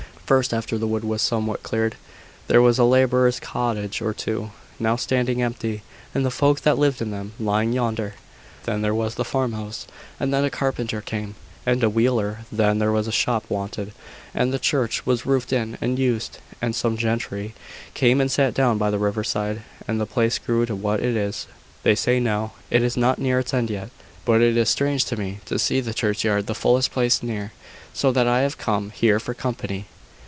First, 0.31 0.53
after 0.53 0.77
the 0.77 0.87
wood 0.87 1.03
was 1.03 1.21
somewhat 1.21 1.61
cleared, 1.61 1.97
there 2.47 2.61
was 2.61 2.79
a 2.79 2.85
labourer's 2.85 3.37
cottage 3.37 4.01
or 4.01 4.13
two 4.13 4.51
now 4.79 4.95
standing 4.95 5.41
empty, 5.41 5.83
and 6.15 6.25
the 6.25 6.31
folk 6.31 6.61
that 6.61 6.77
lived 6.77 7.01
in 7.01 7.11
them 7.11 7.33
lying 7.37 7.73
yonder. 7.73 8.13
Then 8.63 8.81
there 8.81 8.95
was 8.95 9.15
the 9.15 9.25
farmhouse; 9.25 9.87
and 10.21 10.33
then 10.33 10.45
a 10.45 10.49
carpenter 10.49 11.01
came, 11.01 11.35
and 11.65 11.83
a 11.83 11.89
wheeler. 11.89 12.45
Then 12.49 12.79
there 12.79 12.93
was 12.93 13.09
a 13.09 13.11
shop 13.11 13.43
wanted; 13.49 13.91
and 14.33 14.53
the 14.53 14.57
church 14.57 15.05
was 15.05 15.25
roofed 15.25 15.51
in 15.51 15.77
and 15.81 15.99
used: 15.99 16.37
and 16.61 16.73
some 16.73 16.95
gentry 16.95 17.53
came 17.93 18.21
and 18.21 18.31
sat 18.31 18.53
down 18.53 18.77
by 18.77 18.89
the 18.89 18.99
river 18.99 19.25
side; 19.25 19.63
and 19.85 19.99
the 19.99 20.05
place 20.05 20.39
grew 20.39 20.65
to 20.65 20.75
what 20.77 21.01
it 21.03 21.17
is. 21.17 21.45
They 21.83 21.93
say 21.93 22.21
now, 22.21 22.53
it 22.69 22.83
is 22.83 22.95
not 22.95 23.19
near 23.19 23.39
its 23.39 23.53
end 23.53 23.69
yet: 23.69 23.89
but 24.23 24.39
it 24.39 24.55
is 24.55 24.69
strange 24.69 25.03
to 25.07 25.17
me 25.17 25.41
to 25.43 25.59
see 25.59 25.81
the 25.81 25.93
churchyard 25.93 26.47
the 26.47 26.55
fullest 26.55 26.89
place 26.93 27.21
near, 27.21 27.51
so 27.93 28.13
that 28.13 28.27
I 28.29 28.43
have 28.43 28.55
to 28.57 28.63
come 28.63 28.91
here 28.91 29.19
for 29.19 29.33
company." 29.33 29.87